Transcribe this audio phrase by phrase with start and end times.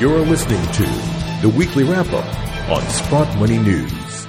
[0.00, 0.82] You're listening to
[1.46, 4.24] the weekly wrap up on Sprott Money News.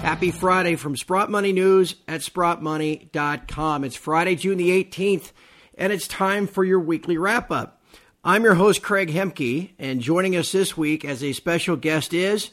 [0.00, 3.82] Happy Friday from Sprott Money News at sprottmoney.com.
[3.82, 5.32] It's Friday, June the 18th,
[5.76, 7.82] and it's time for your weekly wrap up.
[8.22, 12.52] I'm your host, Craig Hemke, and joining us this week as a special guest is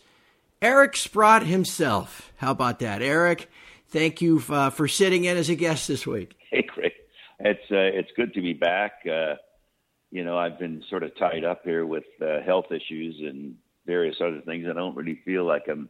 [0.60, 2.34] Eric Sprott himself.
[2.38, 3.52] How about that, Eric?
[3.90, 6.34] Thank you uh, for sitting in as a guest this week.
[6.50, 6.94] Hey, Craig.
[7.40, 9.04] It's uh, it's good to be back.
[9.06, 9.36] Uh,
[10.14, 13.56] you know, I've been sort of tied up here with uh, health issues and
[13.88, 14.68] various other things.
[14.70, 15.90] I don't really feel like I'm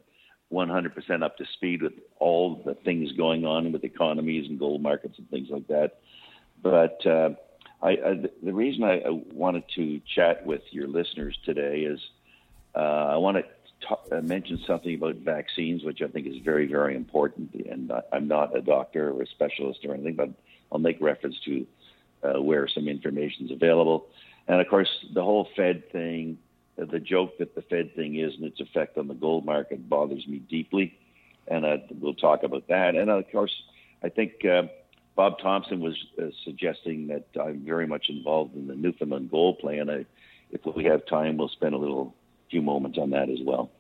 [0.50, 5.16] 100% up to speed with all the things going on with economies and gold markets
[5.18, 6.00] and things like that.
[6.62, 7.32] But uh,
[7.82, 9.02] I, I, the reason I,
[9.34, 12.00] wanted to chat with your listeners today is
[12.76, 13.44] uh, I want
[13.82, 17.54] to uh, mention something about vaccines, which I think is very, very important.
[17.70, 20.30] And I'm not a doctor or a specialist or anything, but
[20.72, 21.68] I'll make reference to
[22.24, 24.08] uh, where some information is available.
[24.48, 26.38] And of course, the whole Fed thing,
[26.82, 29.88] uh, the joke that the Fed thing is and its effect on the gold market
[29.88, 30.98] bothers me deeply.
[31.48, 32.96] And uh, we'll talk about that.
[32.96, 33.54] And of course,
[34.04, 34.64] I think uh,
[35.16, 39.90] Bob Thompson was uh, suggesting that I'm very much involved in the Newfoundland gold plan.
[39.90, 40.06] I,
[40.52, 42.16] if we have time, we'll spend a little
[42.50, 43.72] few moments on that as well.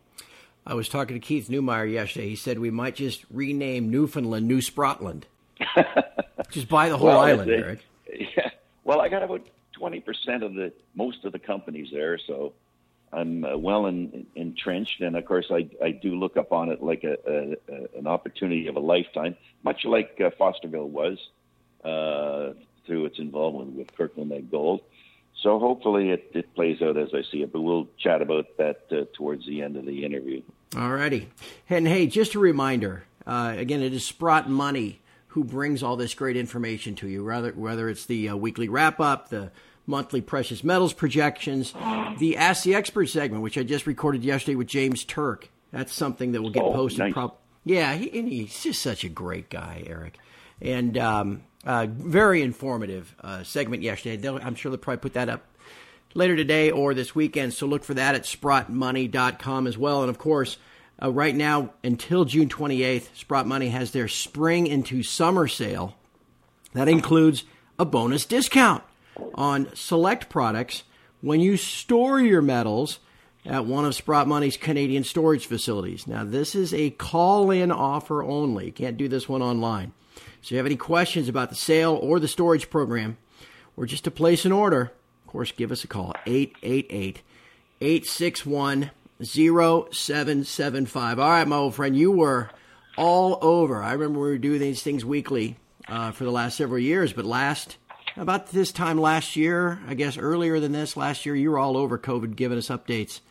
[0.65, 2.29] I was talking to Keith Neumeyer yesterday.
[2.29, 5.23] He said we might just rename Newfoundland New Sprotland.
[6.51, 7.79] just buy the whole well, island, Eric.
[8.37, 8.49] Yeah.
[8.83, 12.53] Well, I got about twenty percent of the most of the companies there, so
[13.13, 15.01] I'm uh, well in, entrenched.
[15.01, 18.67] And of course, I I do look upon it like a, a, a an opportunity
[18.67, 21.17] of a lifetime, much like uh, Fosterville was
[21.85, 22.53] uh,
[22.85, 24.81] through its involvement with Kirkland Lake Gold.
[25.41, 28.81] So hopefully it, it plays out as I see it, but we'll chat about that
[28.91, 30.41] uh, towards the end of the interview.
[30.77, 31.29] All righty.
[31.69, 34.99] And hey, just a reminder uh, again, it is Sprott Money
[35.33, 38.99] who brings all this great information to you, whether, whether it's the uh, weekly wrap
[38.99, 39.51] up, the
[39.87, 41.73] monthly precious metals projections,
[42.19, 45.49] the Ask the Expert segment, which I just recorded yesterday with James Turk.
[45.71, 46.99] That's something that will get oh, posted.
[46.99, 47.13] Nice.
[47.13, 50.19] Prob- yeah, he, he's just such a great guy, Eric.
[50.61, 54.27] And um, uh, very informative uh, segment yesterday.
[54.27, 55.47] I'm sure they'll probably put that up
[56.13, 57.55] later today or this weekend.
[57.55, 60.01] So look for that at sprottmoney.com as well.
[60.01, 60.57] And of course,
[61.03, 65.95] uh, right now, until June 28th, Sprott Money has their spring into summer sale.
[66.73, 67.43] That includes
[67.77, 68.83] a bonus discount
[69.35, 70.83] on select products
[71.21, 72.99] when you store your metals
[73.45, 76.07] at one of Sprott Money's Canadian storage facilities.
[76.07, 78.67] Now, this is a call in offer only.
[78.67, 79.91] You can't do this one online.
[80.41, 83.17] So, if you have any questions about the sale or the storage program,
[83.75, 84.93] or just to place an order,
[85.25, 87.21] of course, give us a call 888
[87.81, 91.19] 861 0775.
[91.19, 92.49] All right, my old friend, you were
[92.97, 93.81] all over.
[93.81, 95.57] I remember we were doing these things weekly
[95.87, 97.77] uh, for the last several years, but last,
[98.15, 101.77] about this time last year, I guess earlier than this, last year, you were all
[101.77, 103.21] over COVID, giving us updates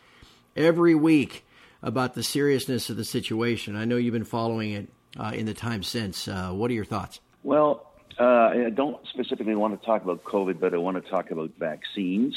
[0.55, 1.45] every week
[1.81, 3.75] about the seriousness of the situation.
[3.75, 4.87] I know you've been following it
[5.19, 6.27] uh, in the time since.
[6.27, 7.19] Uh, what are your thoughts?
[7.43, 11.31] Well, uh, I don't specifically want to talk about COVID, but I want to talk
[11.31, 12.35] about vaccines.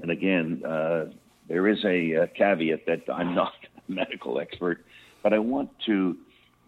[0.00, 1.06] And again, uh,
[1.48, 3.52] there is a, a caveat that I'm not
[3.88, 4.84] a medical expert,
[5.22, 6.16] but I want to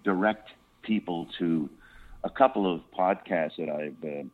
[0.05, 0.51] direct
[0.83, 1.69] people to
[2.25, 4.25] a couple of podcasts that I've uh,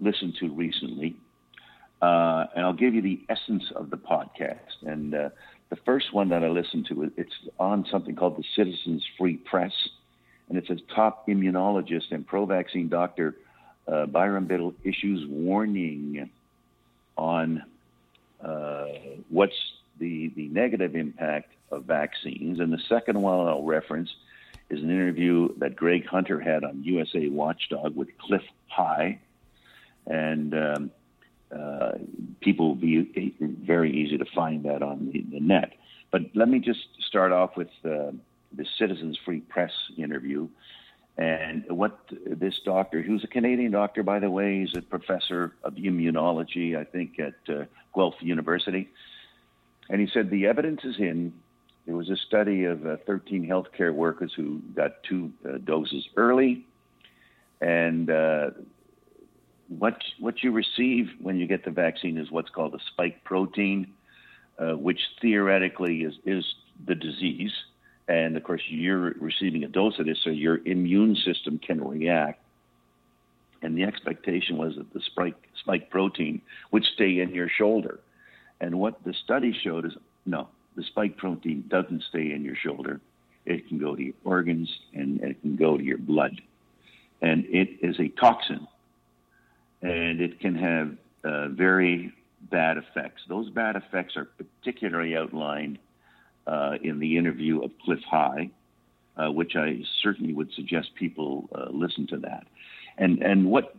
[0.00, 1.16] listened to recently.
[2.00, 4.82] Uh, and I'll give you the essence of the podcast.
[4.82, 5.30] And uh,
[5.70, 9.72] the first one that I listened to, it's on something called the Citizens Free Press,
[10.48, 13.36] and it's a top immunologist and pro-vaccine doctor,
[13.86, 16.30] uh, Byram Bridle, issues warning
[17.16, 17.64] on
[18.42, 18.86] uh,
[19.28, 19.52] what's
[19.98, 22.60] the, the negative impact of vaccines.
[22.60, 24.10] And the second one I'll reference
[24.70, 29.20] is an interview that Greg Hunter had on USA Watchdog with Cliff High.
[30.06, 30.90] And um,
[31.54, 31.92] uh,
[32.40, 35.72] people will be very easy to find that on the, the net.
[36.10, 38.12] But let me just start off with uh,
[38.52, 40.48] the Citizens Free Press interview.
[41.16, 45.74] And what this doctor, who's a Canadian doctor, by the way, he's a professor of
[45.74, 48.88] immunology, I think, at uh, Guelph University.
[49.90, 51.32] And he said the evidence is in.
[51.86, 56.66] There was a study of uh, 13 healthcare workers who got two uh, doses early,
[57.62, 58.50] and uh,
[59.68, 63.94] what what you receive when you get the vaccine is what's called a spike protein,
[64.58, 66.44] uh, which theoretically is is
[66.86, 67.52] the disease.
[68.06, 72.42] And of course, you're receiving a dose of this, so your immune system can react.
[73.60, 78.00] And the expectation was that the spike spike protein would stay in your shoulder.
[78.60, 79.92] And what the study showed is
[80.26, 83.00] no, the spike protein doesn't stay in your shoulder.
[83.46, 86.40] It can go to your organs and it can go to your blood.
[87.22, 88.66] And it is a toxin.
[89.82, 92.12] And it can have uh, very
[92.50, 93.22] bad effects.
[93.28, 95.78] Those bad effects are particularly outlined
[96.46, 98.50] uh, in the interview of Cliff High,
[99.16, 102.46] uh, which I certainly would suggest people uh, listen to that.
[102.96, 103.74] And and what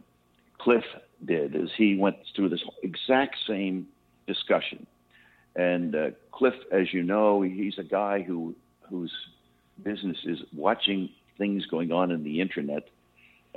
[0.57, 0.83] Cliff
[1.25, 3.87] did is he went through this exact same
[4.33, 4.81] discussion.
[5.55, 8.39] And uh, Cliff, as you know, he's a guy who
[8.89, 9.15] whose
[9.89, 11.01] business is watching
[11.37, 12.85] things going on in the internet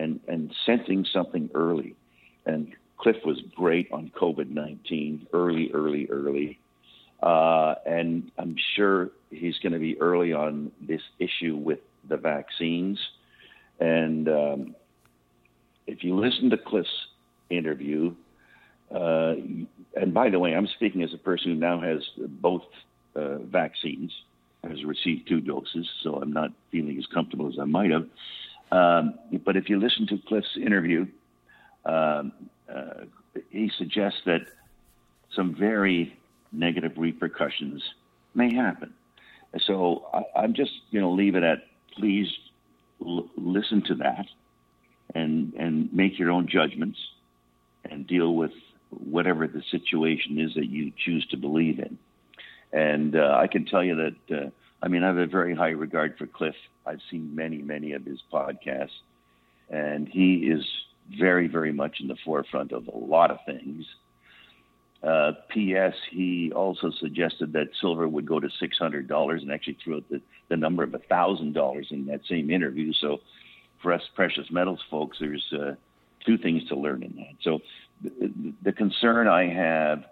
[0.00, 1.92] and and sensing something early.
[2.50, 2.62] And
[3.02, 6.50] Cliff was great on COVID nineteen, early, early, early.
[7.32, 8.96] Uh, and I'm sure
[9.40, 12.98] he's going to be early on this issue with the vaccines.
[13.78, 14.60] And um,
[15.86, 16.98] if you listen to Cliff's
[17.48, 18.14] interview,
[18.94, 19.34] uh,
[19.94, 22.62] and by the way, I'm speaking as a person who now has both
[23.14, 24.12] uh, vaccines,
[24.64, 28.06] has received two doses, so I'm not feeling as comfortable as I might have.
[28.70, 31.06] Um, but if you listen to Cliff's interview,
[31.84, 32.32] um,
[32.72, 33.04] uh,
[33.50, 34.42] he suggests that
[35.34, 36.16] some very
[36.52, 37.82] negative repercussions
[38.34, 38.94] may happen.
[39.66, 41.58] So I, am just, going to leave it at
[41.96, 42.28] please
[43.04, 44.26] l- listen to that
[45.14, 46.98] and and make your own judgments
[47.84, 48.52] and deal with
[48.92, 51.98] whatever the situation is that you choose to believe in.
[52.72, 54.50] And uh, I can tell you that uh,
[54.82, 56.54] I mean I have a very high regard for Cliff.
[56.86, 58.90] I've seen many many of his podcasts,
[59.70, 60.64] and he is
[61.18, 63.84] very very much in the forefront of a lot of things.
[65.02, 65.94] Uh, P.S.
[66.12, 70.04] He also suggested that silver would go to six hundred dollars, and actually threw out
[70.08, 72.92] the, the number of thousand dollars in that same interview.
[73.00, 73.18] So,
[73.82, 75.74] for us precious metals folks, there's uh,
[76.24, 77.34] two things to learn in that.
[77.42, 77.58] So,
[78.62, 80.04] the, concern I have,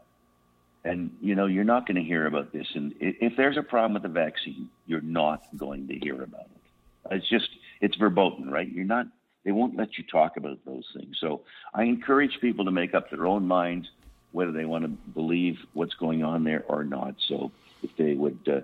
[0.84, 2.66] and you know, you're not going to hear about this.
[2.74, 7.14] And if there's a problem with the vaccine, you're not going to hear about it.
[7.16, 7.48] It's just
[7.80, 8.70] it's verboten, right?
[8.70, 9.06] You're not.
[9.44, 11.16] They won't let you talk about those things.
[11.18, 11.42] So,
[11.72, 13.88] I encourage people to make up their own minds
[14.32, 17.14] whether they want to believe what's going on there or not.
[17.28, 17.50] So
[17.82, 18.60] if they would uh,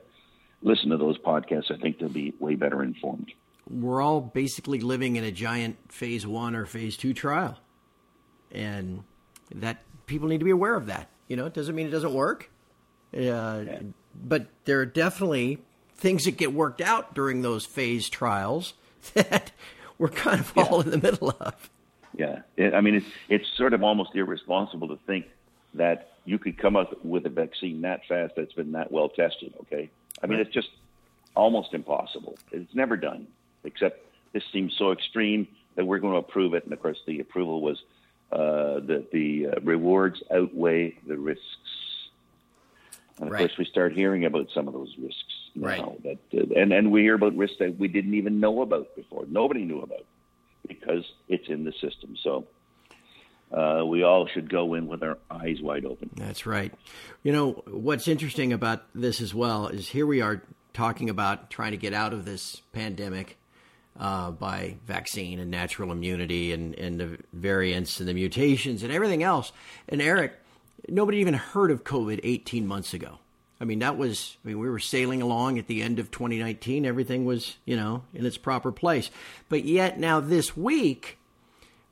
[0.62, 3.32] listen to those podcasts, I think they'll be way better informed.
[3.68, 7.58] We're all basically living in a giant phase one or phase two trial.
[8.52, 9.02] And
[9.54, 11.08] that people need to be aware of that.
[11.28, 12.50] You know, it doesn't mean it doesn't work.
[13.14, 13.78] Uh, yeah.
[14.14, 15.58] But there are definitely
[15.96, 18.74] things that get worked out during those phase trials
[19.14, 19.52] that
[19.98, 21.70] we're kind of all in the middle of.
[22.16, 25.26] Yeah, it, I mean, it's it's sort of almost irresponsible to think
[25.74, 29.52] that you could come up with a vaccine that fast that's been that well tested.
[29.62, 29.90] Okay,
[30.22, 30.46] I mean right.
[30.46, 30.70] it's just
[31.34, 32.38] almost impossible.
[32.52, 33.26] It's never done,
[33.64, 34.00] except
[34.32, 36.64] this seems so extreme that we're going to approve it.
[36.64, 37.82] And of course, the approval was
[38.32, 41.42] uh, that the uh, rewards outweigh the risks.
[43.18, 43.38] And of right.
[43.38, 45.22] course, we start hearing about some of those risks
[45.54, 45.66] now.
[45.68, 46.02] Right.
[46.02, 49.24] That, uh, and and we hear about risks that we didn't even know about before.
[49.28, 50.04] Nobody knew about
[50.66, 52.16] because it's in the system.
[52.22, 52.46] So
[53.52, 56.10] uh, we all should go in with our eyes wide open.
[56.16, 56.72] That's right.
[57.22, 60.42] You know, what's interesting about this as well is here we are
[60.74, 63.38] talking about trying to get out of this pandemic
[63.98, 69.22] uh, by vaccine and natural immunity and, and the variants and the mutations and everything
[69.22, 69.52] else.
[69.88, 70.34] And Eric,
[70.88, 73.18] nobody even heard of COVID 18 months ago.
[73.60, 76.84] I mean, that was, I mean, we were sailing along at the end of 2019.
[76.84, 79.10] Everything was, you know, in its proper place.
[79.48, 81.18] But yet now this week,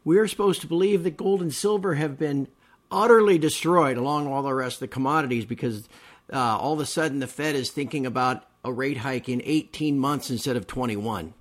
[0.04, 2.48] we are supposed to believe that gold and silver have been
[2.90, 5.88] utterly destroyed along with all the rest of the commodities because
[6.32, 9.98] uh, all of a sudden the Fed is thinking about a rate hike in 18
[9.98, 11.32] months instead of 21.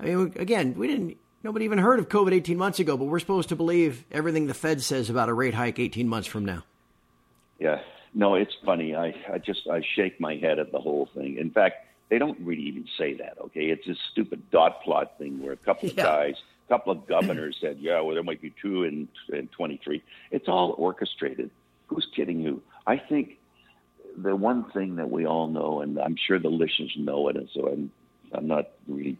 [0.00, 1.16] I mean, again, we didn't.
[1.42, 4.54] Nobody even heard of COVID 18 months ago, but we're supposed to believe everything the
[4.54, 6.64] Fed says about a rate hike 18 months from now.
[7.58, 7.80] Yeah,
[8.14, 8.96] no, it's funny.
[8.96, 11.36] I, I just I shake my head at the whole thing.
[11.38, 13.38] In fact, they don't really even say that.
[13.40, 16.04] Okay, it's this stupid dot plot thing where a couple of yeah.
[16.04, 16.34] guys
[16.66, 20.02] a couple of governors said, yeah, well, there might be two in, in 23.
[20.30, 21.50] It's all orchestrated.
[21.86, 22.60] Who's kidding who?
[22.86, 23.38] I think
[24.16, 27.48] the one thing that we all know, and I'm sure the listeners know it, and
[27.54, 27.92] so I'm,
[28.32, 29.18] I'm not really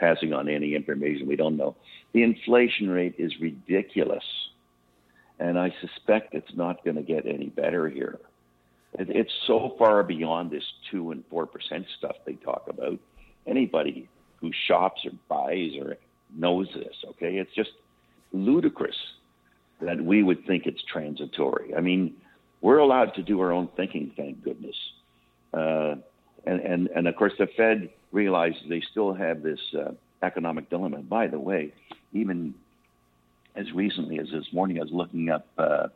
[0.00, 1.76] passing on any information we don't know.
[2.12, 4.24] The inflation rate is ridiculous.
[5.38, 8.18] And I suspect it's not going to get any better here.
[8.98, 11.46] It's so far beyond this 2 and 4%
[11.98, 12.98] stuff they talk about.
[13.46, 14.08] Anybody
[14.40, 15.96] who shops or buys or
[16.34, 16.94] knows this.
[17.10, 17.70] Okay, it's just
[18.32, 18.96] ludicrous
[19.80, 21.74] that we would think it's transitory.
[21.74, 22.14] I mean,
[22.60, 24.76] we're allowed to do our own thinking, thank goodness.
[25.54, 25.96] Uh,
[26.44, 29.92] and, and, and of course, the Fed realizes they still have this uh,
[30.22, 30.98] economic dilemma.
[30.98, 31.72] By the way,
[32.12, 32.54] even
[33.54, 35.88] as recently as this morning, I was looking up uh,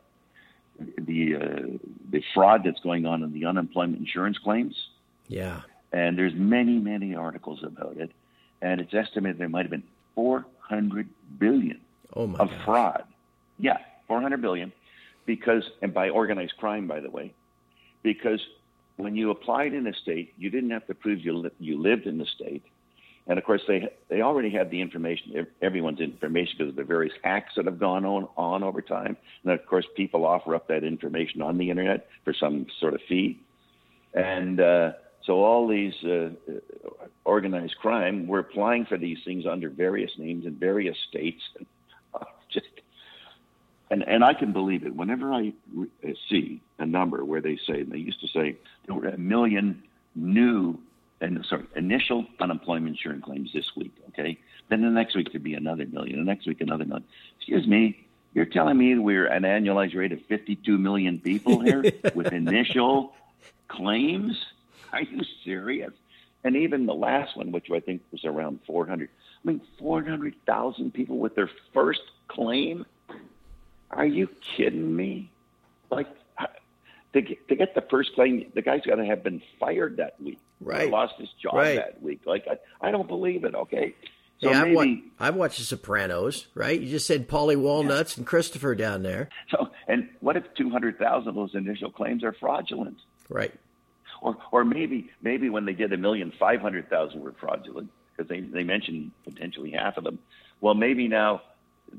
[0.97, 1.77] the uh,
[2.11, 4.75] the fraud that's going on in the unemployment insurance claims.
[5.27, 5.61] Yeah,
[5.91, 8.11] and there's many many articles about it,
[8.61, 9.83] and it's estimated there might have been
[10.15, 11.07] 400
[11.39, 11.79] billion
[12.13, 12.65] oh of gosh.
[12.65, 13.03] fraud.
[13.57, 14.71] Yeah, 400 billion.
[15.25, 17.33] because, and by organized crime, by the way,
[18.03, 18.39] because
[18.97, 22.05] when you applied in a state, you didn't have to prove you, li- you lived
[22.05, 22.63] in the state.
[23.27, 27.13] And of course, they they already had the information, everyone's information, because of the various
[27.23, 29.17] hacks that have gone on on over time.
[29.43, 33.01] And of course, people offer up that information on the internet for some sort of
[33.09, 33.41] fee.
[34.13, 34.91] And uh,
[35.25, 36.29] so, all these uh,
[37.25, 41.41] organized crime were applying for these things under various names in various states.
[42.13, 42.19] Uh,
[42.53, 42.67] just
[43.89, 44.95] and and I can believe it.
[44.95, 48.95] Whenever I re- see a number where they say and they used to say there
[48.95, 49.83] were a million
[50.15, 50.79] new
[51.21, 53.93] and sorry, initial unemployment insurance claims this week.
[54.09, 54.37] Okay,
[54.69, 56.19] then the next week there'd be another million.
[56.19, 57.05] The next week another million.
[57.37, 61.83] Excuse me, you're telling me we're an annualized rate of 52 million people here
[62.15, 63.13] with initial
[63.69, 64.45] claims?
[64.91, 65.93] Are you serious?
[66.43, 69.09] And even the last one, which I think was around 400.
[69.09, 72.85] I mean, 400,000 people with their first claim.
[73.95, 75.31] Are you kidding me?
[75.89, 76.07] Like
[77.13, 80.21] to get, to get the first claim, the guy's got to have been fired that
[80.21, 80.39] week.
[80.61, 80.89] Right.
[80.89, 81.75] Lost his job right.
[81.75, 82.21] that week.
[82.25, 83.55] Like I, I don't believe it.
[83.55, 83.95] Okay.
[84.41, 86.79] So yeah, maybe, I've, wa- I've watched The Sopranos, right?
[86.79, 88.21] You just said Paulie Walnuts yeah.
[88.21, 89.29] and Christopher down there.
[89.49, 92.97] So, and what if two hundred thousand of those initial claims are fraudulent?
[93.29, 93.53] Right.
[94.21, 98.27] Or, or maybe, maybe when they did a million five hundred thousand were fraudulent because
[98.27, 100.19] they they mentioned potentially half of them.
[100.59, 101.41] Well, maybe now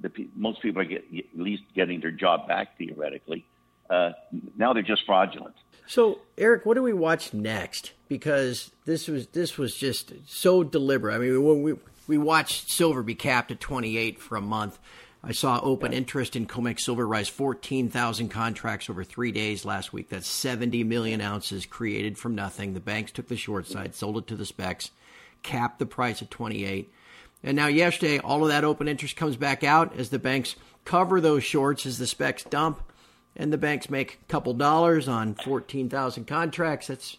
[0.01, 3.45] the most people are get, at least getting their job back theoretically
[3.91, 4.13] uh,
[4.57, 5.55] now they're just fraudulent.
[5.87, 7.93] So, Eric, what do we watch next?
[8.09, 11.15] Because this was this was just so deliberate.
[11.15, 11.75] I mean, when we
[12.07, 14.79] we watched silver be capped at 28 for a month.
[15.25, 15.99] I saw open yeah.
[15.99, 20.09] interest in COMEX silver rise 14,000 contracts over three days last week.
[20.09, 22.75] That's 70 million ounces created from nothing.
[22.75, 24.93] The banks took the short side, sold it to the specs,
[25.43, 26.93] capped the price at 28.
[27.43, 31.21] And now yesterday, all of that open interest comes back out as the banks cover
[31.21, 32.81] those shorts as the specs dump
[33.37, 36.87] and the banks make a couple dollars on 14,000 contracts.
[36.87, 37.19] That's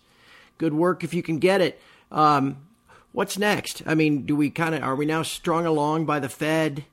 [0.57, 1.79] good work if you can get it.
[2.11, 2.67] Um,
[3.11, 3.83] what's next?
[3.85, 6.85] I mean, do we kind of are we now strung along by the Fed,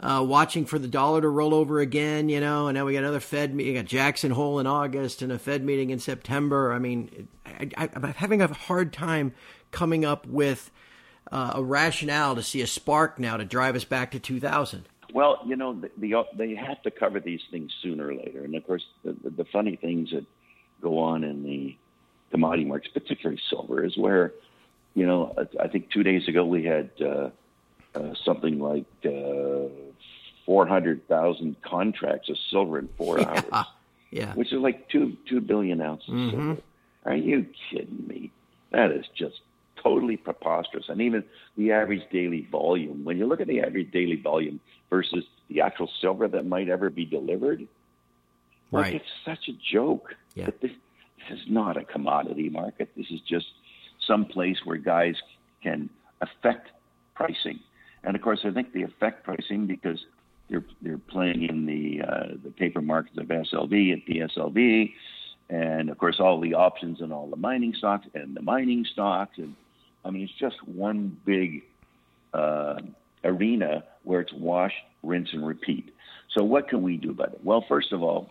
[0.00, 2.28] uh, watching for the dollar to roll over again?
[2.28, 5.30] You know, and now we got another Fed meeting, got Jackson Hole in August and
[5.30, 6.72] a Fed meeting in September.
[6.72, 9.32] I mean, I, am having a hard time
[9.70, 10.70] coming up with
[11.32, 14.88] uh, a rationale to see a spark now to drive us back to 2000.
[15.12, 18.44] Well, you know, the, the, they have to cover these things sooner or later.
[18.44, 20.26] And of course, the, the, the funny things that
[20.82, 21.76] go on in the
[22.30, 24.32] commodity markets, particularly silver, is where,
[24.94, 27.30] you know, I think two days ago we had uh,
[27.94, 29.68] uh, something like uh,
[30.44, 33.42] 400,000 contracts of silver in four yeah.
[33.54, 33.66] hours.
[34.12, 34.34] Yeah.
[34.34, 36.26] Which is like two two billion ounces mm-hmm.
[36.26, 36.62] of silver.
[37.04, 38.30] Are you kidding me?
[38.70, 39.40] That is just
[39.86, 40.88] totally preposterous.
[40.88, 41.24] And even
[41.56, 45.90] the average daily volume, when you look at the average daily volume versus the actual
[46.00, 47.66] silver that might ever be delivered,
[48.70, 48.92] right.
[48.92, 50.14] like it's such a joke.
[50.34, 50.46] Yeah.
[50.60, 50.72] This,
[51.18, 52.90] this is not a commodity market.
[52.96, 53.46] This is just
[54.06, 55.14] some place where guys
[55.62, 55.88] can
[56.20, 56.68] affect
[57.14, 57.60] pricing.
[58.04, 59.98] And of course, I think they affect pricing because
[60.48, 64.92] they're they're playing in the uh, the paper markets of SLV and PSLV,
[65.50, 69.38] and of course all the options and all the mining stocks and the mining stocks
[69.38, 69.56] and
[70.06, 71.62] I mean, it's just one big
[72.32, 72.76] uh,
[73.24, 74.72] arena where it's wash,
[75.02, 75.92] rinse, and repeat.
[76.36, 77.40] So, what can we do about it?
[77.42, 78.30] Well, first of all,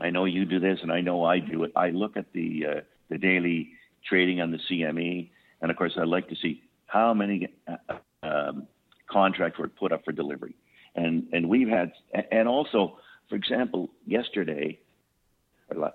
[0.00, 1.72] I know you do this, and I know I do it.
[1.74, 2.80] I look at the uh,
[3.10, 3.70] the daily
[4.08, 5.30] trading on the CME,
[5.60, 8.68] and of course, I like to see how many uh, um,
[9.10, 10.54] contracts were put up for delivery,
[10.94, 11.92] and and we've had,
[12.30, 14.78] and also, for example, yesterday,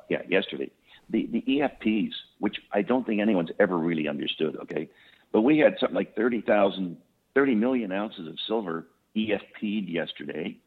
[0.09, 0.71] yeah, yesterday,
[1.09, 2.11] the, the EFPs,
[2.43, 4.89] which I don't think anyone's ever really understood, okay?
[5.31, 6.97] But we had something like 30,000,
[7.33, 8.85] 30 million ounces of silver
[9.15, 10.57] EFP'd yesterday,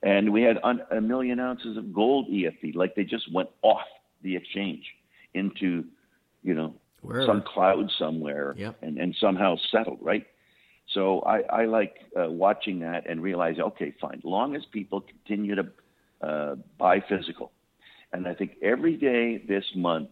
[0.00, 2.76] and we had un, a million ounces of gold EFP'd.
[2.76, 3.88] like they just went off
[4.22, 4.84] the exchange
[5.34, 5.86] into,
[6.44, 7.26] you know, Wherever.
[7.26, 8.76] some cloud somewhere yep.
[8.80, 10.24] and, and somehow settled, right?
[10.94, 15.56] So I, I like uh, watching that and realizing, okay, fine, long as people continue
[15.56, 15.66] to
[16.22, 17.50] uh, buy physical,
[18.12, 20.10] and I think every day this month,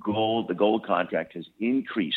[0.00, 2.16] gold, the gold contract has increased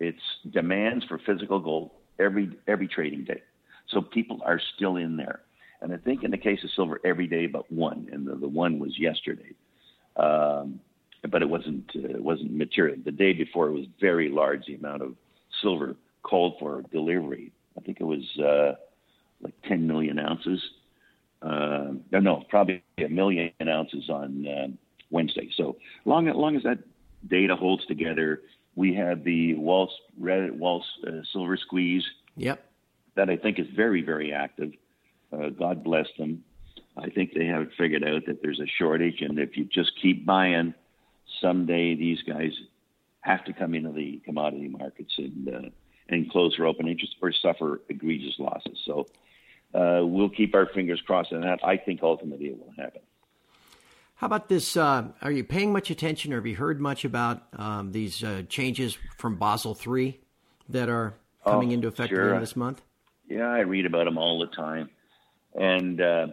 [0.00, 3.42] its demands for physical gold every every trading day.
[3.88, 5.40] So people are still in there.
[5.80, 8.48] And I think in the case of silver, every day but one, and the, the
[8.48, 9.54] one was yesterday.
[10.16, 10.80] Um,
[11.30, 12.96] but it wasn't uh, it wasn't material.
[13.04, 14.66] The day before, it was very large.
[14.66, 15.14] The amount of
[15.62, 17.52] silver called for delivery.
[17.76, 18.74] I think it was uh,
[19.40, 20.60] like 10 million ounces
[21.42, 24.68] uh, no, probably a million ounces on uh,
[25.10, 25.50] Wednesday.
[25.56, 26.78] So long, long as that
[27.26, 28.42] data holds together,
[28.74, 32.04] we have the Waltz Reddit Waltz uh, Silver Squeeze.
[32.36, 32.64] Yep.
[33.16, 34.72] That I think is very very active.
[35.32, 36.44] Uh, God bless them.
[36.96, 39.92] I think they have it figured out that there's a shortage, and if you just
[40.00, 40.74] keep buying,
[41.40, 42.52] someday these guys
[43.20, 45.68] have to come into the commodity markets and uh,
[46.08, 48.78] and close their open interest or suffer egregious losses.
[48.86, 49.06] So
[49.74, 51.60] uh, we'll keep our fingers crossed on that.
[51.62, 53.02] I think ultimately it will happen.
[54.18, 54.76] How about this?
[54.76, 58.42] Uh, are you paying much attention, or have you heard much about um, these uh,
[58.48, 60.18] changes from Basel III
[60.70, 62.40] that are coming oh, into effect sure.
[62.40, 62.82] this month?
[63.30, 64.90] Yeah, I read about them all the time,
[65.54, 66.26] and uh,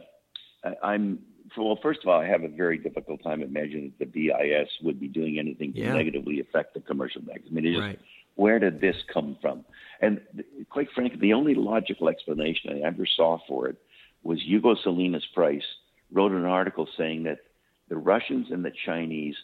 [0.81, 1.19] I'm
[1.55, 1.77] well.
[1.79, 5.07] First of all, I have a very difficult time imagining that the BIS would be
[5.07, 5.93] doing anything to Yeah.
[5.93, 7.43] negatively affect the commercial banks.
[7.47, 7.99] I mean, it just, Right.
[8.33, 9.63] where did this come from?
[10.01, 13.77] And th- quite frankly, the only logical explanation I ever saw for it
[14.23, 15.63] was Hugo Salinas Price
[16.11, 17.41] wrote an article saying that
[17.89, 19.35] the Russians and the Chinese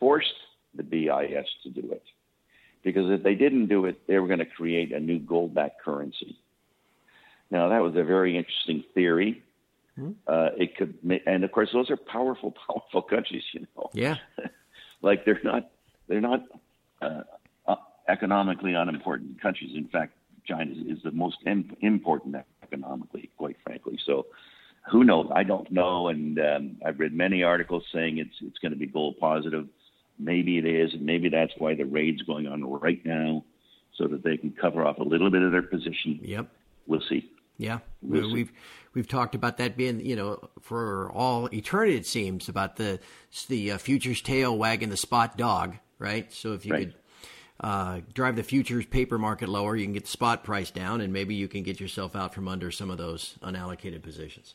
[0.00, 0.34] forced
[0.74, 2.02] the BIS to do it.
[2.82, 5.82] Because if they didn't do it, they were going to create a new gold backed
[5.82, 6.38] currency.
[7.50, 9.42] Now, that was a very interesting theory.
[10.26, 14.16] Uh, it could, and of course, those are powerful, powerful countries, you know Yeah.
[15.02, 15.70] like they're not
[16.08, 16.42] they're not
[17.00, 17.22] uh,
[17.66, 17.76] uh,
[18.08, 19.70] economically unimportant countries.
[19.74, 20.12] In fact,
[20.46, 23.98] China is, is the most im- important economically, quite frankly.
[24.04, 24.26] So,
[24.90, 25.30] who knows?
[25.34, 28.86] I don't know, and um, I've read many articles saying it's it's going to be
[28.86, 29.66] gold positive.
[30.18, 33.44] Maybe it is, and maybe that's why the raid's going on right now,
[33.96, 36.20] so that they can cover off a little bit of their position.
[36.22, 36.48] Yep.
[36.86, 37.30] We'll see.
[37.56, 38.52] Yeah, we'll we've
[38.94, 43.00] we've talked about that being you know for all eternity it seems about the
[43.48, 46.32] the uh, futures tail wagging the spot dog, right?
[46.32, 46.88] So if you Right.
[46.88, 46.94] could
[47.60, 51.12] uh, drive the futures paper market lower, you can get the spot price down, and
[51.12, 54.54] maybe you can get yourself out from under some of those unallocated positions.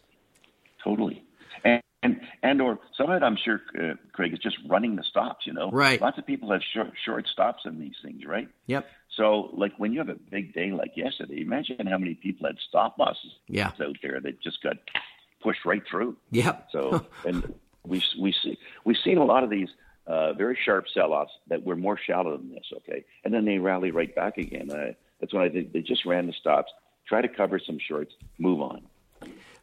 [0.83, 1.23] Totally.
[1.63, 5.03] And and, and or some of it, I'm sure, uh, Craig, is just running the
[5.03, 5.45] stops.
[5.45, 5.99] You know, Right.
[5.99, 8.47] Lots of people have short, short stops in these things, right?
[8.67, 8.87] Yep.
[9.17, 12.55] So, like when you have a big day like yesterday, imagine how many people had
[12.69, 13.71] stop losses Yeah.
[13.81, 14.77] out there that just got
[15.41, 16.15] pushed right through.
[16.31, 16.69] Yep.
[16.71, 17.53] So, and
[17.85, 19.67] we we see we've seen a lot of these
[20.07, 22.65] uh, very sharp sell-offs that were more shallow than this.
[22.77, 24.71] Okay, and then they rally right back again.
[24.71, 26.71] Uh, that's when I think they just ran the stops,
[27.05, 28.83] try to cover some shorts, move on.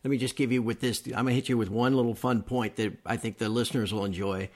[0.06, 1.02] Let me just give you with this.
[1.06, 3.92] I'm going to hit you with one little fun point that I think the listeners
[3.92, 4.50] will enjoy,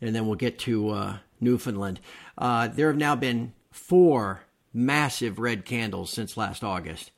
[0.00, 2.00] and then we'll get to uh, Newfoundland.
[2.36, 4.40] Uh, there have now been four
[4.74, 7.12] massive red candles since last August.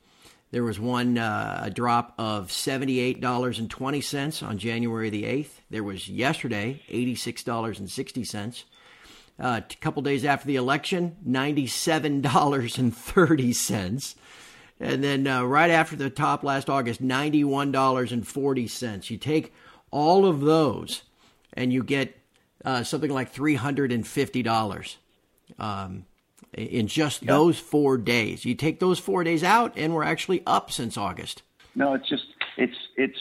[0.51, 5.53] There was one, uh, a drop of $78.20 on January the 8th.
[5.71, 8.65] There was yesterday, $86.60.
[9.39, 14.15] Uh, a couple days after the election, $97.30.
[14.79, 19.09] And then uh, right after the top last August, $91.40.
[19.09, 19.53] You take
[19.91, 21.03] all of those
[21.53, 22.17] and you get
[22.63, 24.95] uh, something like $350
[25.57, 26.05] um,
[26.53, 28.45] in just those four days.
[28.45, 31.41] You take those four days out, and we're actually up since August.
[31.75, 32.25] No, it's just
[32.57, 33.19] it's it's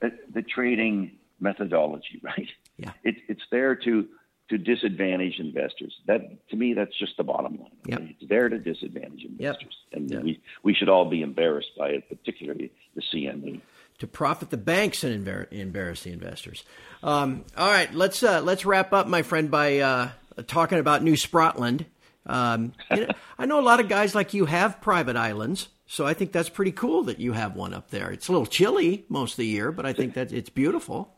[0.00, 2.48] the, the trading methodology, right?
[2.76, 2.92] Yeah.
[3.04, 4.08] It, it's there to
[4.50, 5.92] to disadvantage investors.
[6.06, 7.70] That to me, that's just the bottom line.
[7.86, 8.00] Yep.
[8.20, 10.22] It's there to disadvantage investors, and Yep.
[10.22, 13.60] we we should all be embarrassed by it, particularly the CME.
[14.00, 16.64] to profit the banks and embar- embarrass the investors.
[17.02, 20.10] Um, all right, let's uh, let's wrap up, my friend, by uh,
[20.46, 21.86] talking about New Sprotland.
[22.26, 26.06] Um, you know, I know a lot of guys like you have private islands, so
[26.06, 28.10] I think that's pretty cool that you have one up there.
[28.10, 31.14] It's a little chilly most of the year, but I think that it's beautiful.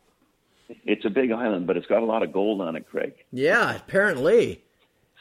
[0.85, 3.13] It's a big island, but it's got a lot of gold on it, Craig.
[3.31, 4.63] Yeah, apparently.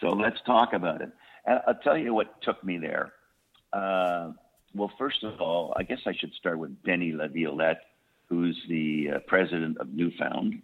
[0.00, 1.10] So let's talk about it.
[1.46, 3.12] And I'll tell you what took me there.
[3.72, 4.32] Uh,
[4.74, 7.82] well, first of all, I guess I should start with Denny Laviolette,
[8.28, 10.62] who's the uh, president of Newfound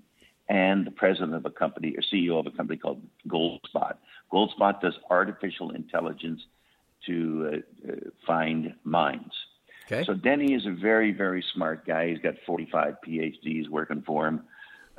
[0.49, 3.97] and the president of a company or CEO of a company called Goldspot.
[4.33, 6.41] Goldspot does artificial intelligence
[7.07, 7.97] to uh, uh,
[8.27, 9.33] find mines.
[9.87, 10.05] Okay.
[10.05, 12.09] So Denny is a very, very smart guy.
[12.09, 14.43] He's got 45 PhDs working for him,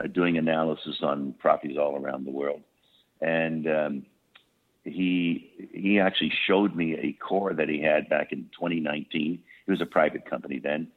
[0.07, 2.61] doing analysis on properties all around the world.
[3.21, 4.05] And um,
[4.83, 9.39] he he actually showed me a core that he had back in 2019.
[9.67, 10.87] It was a private company then,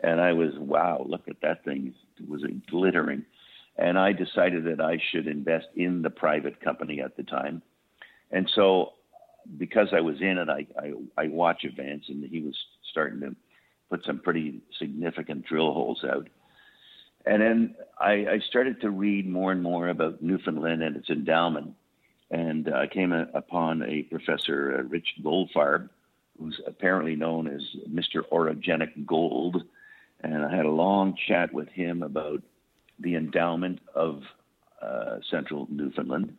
[0.00, 1.94] and I was wow, look at that thing!
[2.18, 3.24] It was glittering,
[3.76, 7.62] and I decided that I should invest in the private company at the time,
[8.30, 8.92] and so
[9.58, 10.92] because I was in it, I I,
[11.24, 12.56] I watch events, and he was
[12.90, 13.34] starting to
[13.90, 16.28] put some pretty significant drill holes out.
[17.26, 21.74] And then I, I started to read more and more about Newfoundland and its endowment
[22.30, 25.88] and uh, I came a, upon a professor, uh, Rich Goldfarb,
[26.38, 28.22] who's apparently known as Mr.
[28.32, 29.62] Orogenic Gold,
[30.20, 32.42] and I had a long chat with him about
[32.98, 34.22] the endowment of
[34.82, 36.36] uh, central Newfoundland,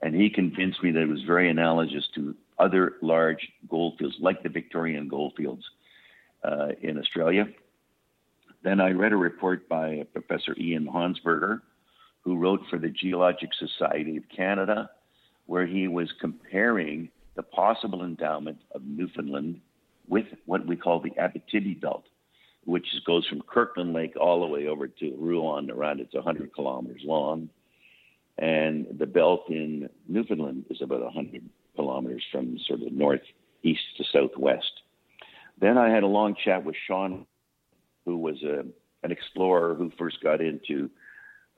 [0.00, 4.42] and he convinced me that it was very analogous to other large gold fields, like
[4.42, 5.64] the Victorian gold fields
[6.44, 7.48] uh, in Australia.
[8.62, 11.60] Then I read a report by Professor Ian Honsberger,
[12.20, 14.88] who wrote for the Geologic Society of Canada,
[15.46, 19.60] where he was comparing the possible endowment of Newfoundland
[20.06, 22.04] with what we call the Abitibi Belt,
[22.64, 26.00] which goes from Kirkland Lake all the way over to Rouyn-Noranda.
[26.00, 27.48] It's 100 kilometers long.
[28.38, 31.42] And the belt in Newfoundland is about 100
[31.74, 34.72] kilometers from sort of northeast to southwest.
[35.60, 37.26] Then I had a long chat with Sean,
[38.04, 38.64] who was a,
[39.02, 40.90] an explorer who first got into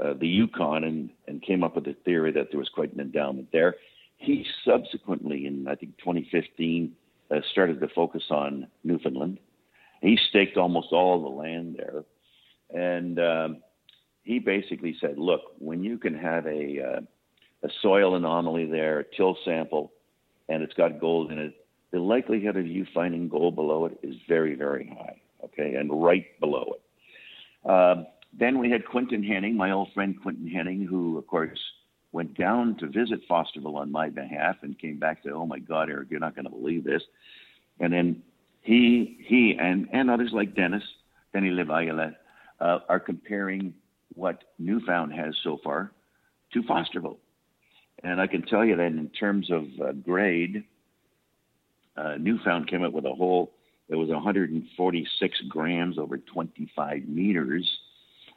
[0.01, 3.01] uh, the Yukon and, and came up with the theory that there was quite an
[3.01, 3.77] endowment there.
[4.17, 6.93] He subsequently, in I think 2015,
[7.31, 9.39] uh, started to focus on Newfoundland.
[10.01, 12.05] He staked almost all the land there.
[12.71, 13.63] And um,
[14.23, 17.01] he basically said, look, when you can have a, uh,
[17.63, 19.93] a soil anomaly there, a till sample,
[20.49, 21.55] and it's got gold in it,
[21.93, 26.27] the likelihood of you finding gold below it is very, very high, okay, and right
[26.41, 27.71] below it.
[27.71, 31.59] Um, then we had Quinton Hennigh, my old friend Quinton Hennigh, who, of course,
[32.13, 35.89] went down to visit Fosterville on my behalf and came back to, oh my God,
[35.91, 37.03] Eric, you're not going to believe this.
[37.81, 38.23] And then
[38.63, 40.83] he, he, and, and others like Dennis,
[41.33, 42.15] Denny Levaille,
[42.61, 43.75] uh, are comparing
[44.15, 45.93] what Newfound has so far
[46.53, 47.19] to Fosterville.
[48.03, 50.65] And I can tell you that in terms of uh, grade,
[51.97, 53.53] uh, Newfound came up with a hole
[53.89, 57.79] that was 146 grams over 25 meters.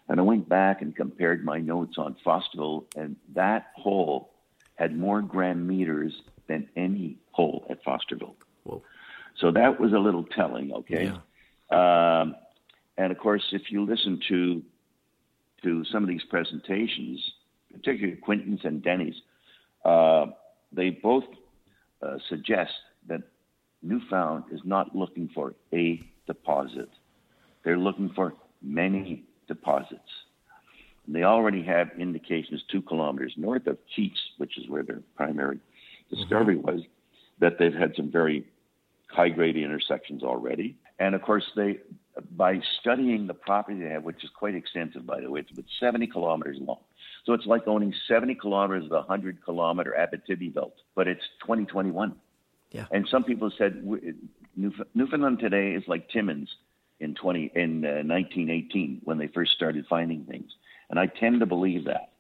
[0.10, 4.34] And I went back and compared my notes on Fosterville, and that hole
[4.76, 6.14] had more gram meters
[6.48, 8.36] than any hole at Fosterville.
[8.64, 8.82] Whoa.
[9.38, 11.12] So that was a little telling, okay?
[11.72, 12.22] Yeah.
[12.22, 12.36] Um,
[12.98, 14.64] and of course, if you listen to
[15.64, 17.20] to some of these presentations,
[17.74, 19.16] particularly Quinton's and Denny's,
[19.84, 20.28] uh,
[20.72, 21.24] they both
[22.02, 22.72] uh, suggest
[23.82, 26.90] Newfound is not looking for a deposit.
[27.64, 30.02] They're looking for many deposits.
[31.06, 35.60] And they already have indications two kilometers north of Keats, which is where their primary
[36.10, 36.68] discovery mm-hmm.
[36.68, 36.82] was,
[37.40, 38.46] that they've had some very
[39.10, 40.76] high grade intersections already.
[41.00, 41.80] And of course, they
[42.36, 45.66] by studying the property they have, which is quite extensive, by the way, it's about
[45.80, 46.80] 70 kilometers long.
[47.26, 52.16] So it's like owning 70 kilometers of the 100 kilometer Abitibi belt, but it's 2021.
[52.72, 52.86] Yeah.
[52.92, 53.84] And some people said
[54.56, 56.50] Newfoundland today is like Timmins
[57.00, 60.52] in 20 in uh, 1918 when they first started finding things,
[60.90, 62.12] and I tend to believe that.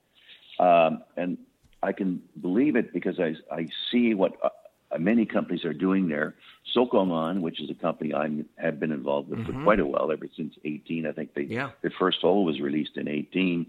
[0.64, 1.38] Um, and
[1.84, 4.50] I can believe it because I I see what uh,
[4.98, 6.36] many companies are doing there.
[6.76, 9.60] Sokoman, which is a company I have been involved with mm-hmm.
[9.60, 11.08] for quite a while, ever since 18.
[11.08, 11.72] I think they yeah.
[11.82, 13.66] their first hole was released in 18.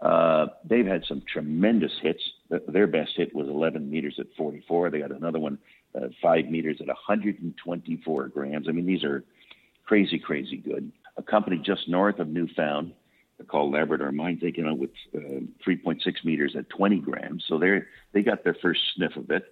[0.00, 2.22] Uh, they've had some tremendous hits.
[2.68, 4.90] Their best hit was 11 meters at 44.
[4.90, 5.58] They got another one,
[6.00, 8.68] uh, five meters at 124 grams.
[8.68, 9.24] I mean, these are
[9.84, 10.92] crazy, crazy good.
[11.16, 12.92] A company just north of Newfound
[13.46, 17.44] called Labrador Mines, they came out with uh, 3.6 meters at 20 grams.
[17.48, 17.80] So they
[18.12, 19.44] they got their first sniff of it.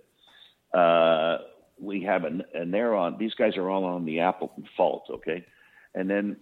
[0.75, 1.39] Uh,
[1.79, 3.17] we have an, and they're on.
[3.19, 5.45] These guys are all on the Appleton Fault, okay,
[5.95, 6.37] and then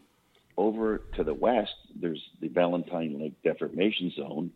[0.57, 4.51] over to the west, there's the Valentine Lake Deformation Zone,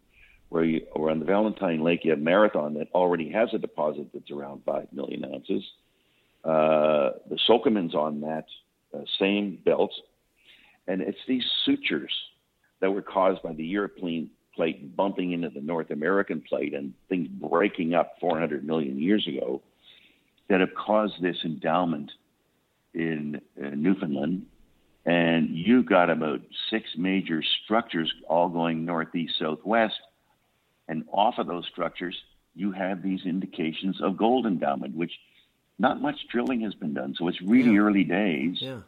[0.49, 4.09] where you, or on the Valentine Lake, you have Marathon that already has a deposit
[4.13, 5.63] that's around five million ounces.
[6.45, 8.47] Uh, the Sokoman's on that
[8.95, 9.93] uh, same belt,
[10.87, 12.13] and it's these sutures
[12.81, 17.29] that were caused by the European plate bumping into the North American plate and things
[17.29, 19.63] breaking up 400 million years ago
[20.49, 22.11] that have caused this endowment
[22.95, 24.47] in uh, Newfoundland.
[25.07, 29.95] And you've got about six major structures all going northeast, southwest.
[30.89, 32.17] And off of those structures,
[32.55, 35.13] you have these indications of gold endowment, which
[35.79, 37.15] not much drilling has been done.
[37.17, 37.81] So it's really yeah.
[37.81, 38.57] early days.
[38.61, 38.81] Yeah.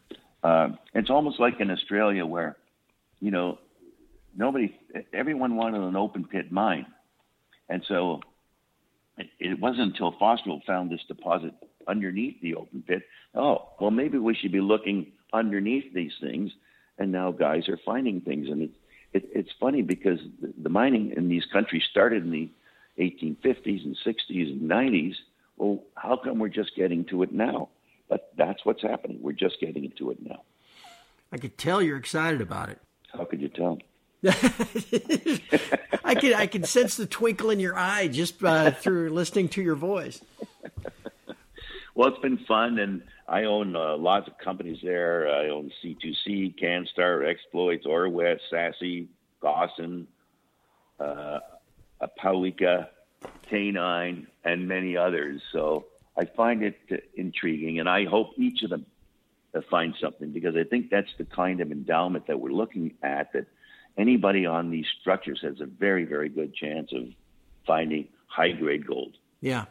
[0.42, 2.56] Uh, it's almost like in Australia where,
[3.20, 3.58] you know,
[4.34, 4.74] nobody,
[5.12, 6.86] everyone wanted an open pit mine.
[7.68, 8.20] And so
[9.18, 11.52] it, it wasn't until Fosterville found this deposit
[11.86, 13.02] underneath the open pit.
[13.34, 16.50] Oh, well, maybe we should be looking underneath these things.
[16.98, 18.48] And now guys are finding things.
[18.48, 18.74] And it's,
[19.12, 22.51] it, it's funny because the, mining in these countries started in the
[22.99, 25.14] 1850s and 60s and 90s.
[25.57, 27.68] Well, how come we're just getting to it now?
[28.09, 29.18] But that's what's happening.
[29.20, 30.42] We're just getting into it now.
[31.33, 32.79] I could tell you're excited about it.
[33.12, 33.79] How could you tell?
[36.05, 39.62] I can I can sense the twinkle in your eye just uh, through listening to
[39.62, 40.20] your voice.
[41.94, 45.29] Well, it's been fun, and I own uh, lots of companies there.
[45.29, 49.07] I own C2C, CanStar, Exploits, AurWest, Sassy,
[49.40, 50.09] Gossan,
[50.99, 51.38] uh,
[52.03, 52.88] Opawica,
[53.49, 55.40] K9, and many others.
[55.53, 55.87] So
[56.19, 56.77] I find it
[57.14, 58.85] intriguing, and I hope each of them
[59.55, 63.33] uh, find something because I think that's the kind of endowment that we're looking at.
[63.33, 63.47] That
[63.97, 67.05] anybody on these structures has a very, very good chance of
[67.64, 69.16] finding high grade gold.
[69.40, 69.66] Yeah,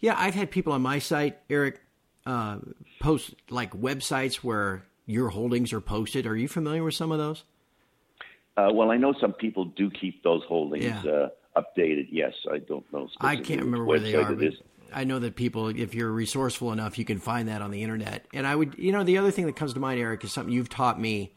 [0.00, 0.14] yeah.
[0.16, 1.80] I've had people on my site, Eric,
[2.26, 2.58] uh,
[3.00, 6.26] post like websites where your holdings are posted.
[6.26, 7.44] Are you familiar with some of those?
[8.56, 11.10] Uh, well, I know some people do keep those holdings yeah.
[11.10, 12.08] uh, updated.
[12.10, 13.08] Yes, I don't know.
[13.20, 14.36] I can't remember where they are.
[14.92, 18.26] I know that people, if you're resourceful enough, you can find that on the internet.
[18.32, 20.54] And I would, you know, the other thing that comes to mind, Eric, is something
[20.54, 21.34] you've taught me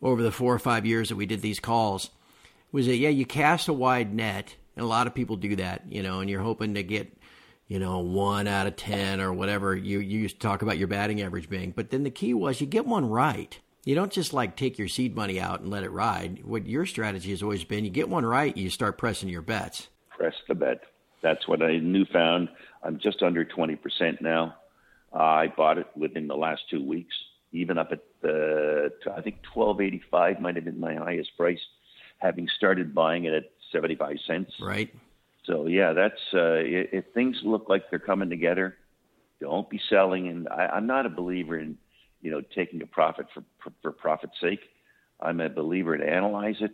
[0.00, 2.10] over the four or five years that we did these calls.
[2.72, 5.82] Was that yeah, you cast a wide net, and a lot of people do that,
[5.90, 7.14] you know, and you're hoping to get
[7.68, 10.88] you know, one out of 10 or whatever you, you used to talk about your
[10.88, 11.70] batting average being.
[11.70, 13.58] But then the key was you get one right.
[13.84, 16.44] You don't just like take your seed money out and let it ride.
[16.44, 19.88] What your strategy has always been, you get one right, you start pressing your bets.
[20.10, 20.80] Press the bet.
[21.22, 22.48] That's what I new found.
[22.82, 24.56] I'm just under 20% now.
[25.12, 27.14] Uh, I bought it within the last two weeks,
[27.52, 31.60] even up at the, I think 1285 might have been my highest price,
[32.18, 34.52] having started buying it at 75 cents.
[34.60, 34.94] Right.
[35.48, 38.76] So yeah, that's uh, if things look like they're coming together,
[39.40, 40.28] don't be selling.
[40.28, 41.78] And I, I'm not a believer in
[42.20, 43.42] you know taking a profit for
[43.82, 44.60] for profit's sake.
[45.20, 46.72] I'm a believer to analyze it,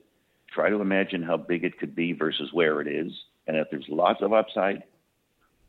[0.52, 3.12] try to imagine how big it could be versus where it is,
[3.46, 4.82] and if there's lots of upside,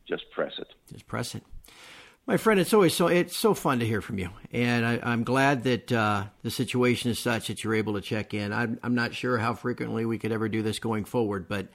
[0.08, 0.68] just press it.
[0.92, 1.44] Just press it.
[2.28, 5.24] My friend, it's always so it's so fun to hear from you, and I, am
[5.24, 8.52] glad that uh, the situation is such that you're able to check in.
[8.52, 11.68] I'm, I'm not sure how frequently we could ever do this going forward, but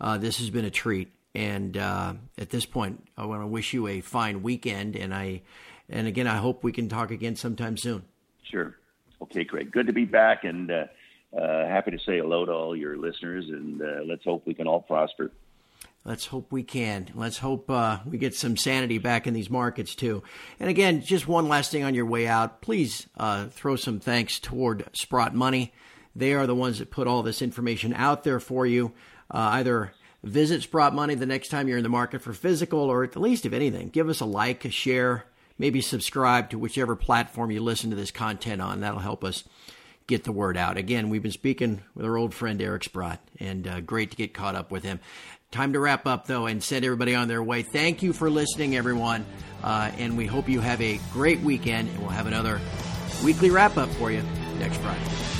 [0.00, 1.12] uh, this has been a treat.
[1.34, 4.96] And uh, at this point, I want to wish you a fine weekend.
[4.96, 5.42] And I,
[5.88, 8.04] and again, I hope we can talk again sometime soon.
[8.42, 8.74] Sure.
[9.20, 9.70] Okay, great.
[9.70, 10.84] Good to be back, and uh,
[11.36, 13.46] uh happy to say hello to all your listeners.
[13.48, 15.30] And uh, let's hope we can all prosper.
[16.04, 17.08] Let's hope we can.
[17.14, 20.22] Let's hope uh, we get some sanity back in these markets too.
[20.60, 22.60] And again, just one last thing on your way out.
[22.60, 25.72] Please uh, throw some thanks toward Sprott Money.
[26.14, 28.92] They are the ones that put all this information out there for you
[29.30, 33.04] uh, either visit Sprott Money the next time you're in the market for physical, or
[33.04, 35.24] at the least, if anything, give us a like, a share,
[35.58, 38.80] maybe subscribe to whichever platform you listen to this content on.
[38.80, 39.44] That'll help us
[40.06, 40.76] get the word out.
[40.76, 44.34] Again, we've been speaking with our old friend Eric Sprott, and uh, great to get
[44.34, 45.00] caught up with him.
[45.50, 47.62] Time to wrap up, though, and send everybody on their way.
[47.62, 49.24] Thank you for listening, everyone,
[49.62, 52.60] uh, and we hope you have a great weekend, and we'll have another
[53.24, 54.22] weekly wrap up for you
[54.58, 55.35] next Friday.